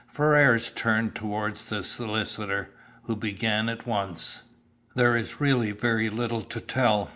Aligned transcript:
Ferrars 0.11 0.71
turned 0.71 1.13
toward 1.13 1.57
the 1.57 1.83
solicitor, 1.83 2.71
who 3.03 3.15
began 3.15 3.69
at 3.69 3.85
once. 3.85 4.41
"There 4.95 5.15
is 5.15 5.39
really 5.39 5.73
very 5.73 6.09
little 6.09 6.41
to 6.41 6.59
tell. 6.59 7.09